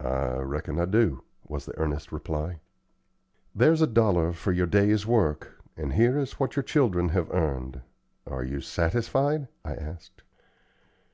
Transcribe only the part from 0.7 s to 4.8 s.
I do," was the earnest reply. "There's a dollar for your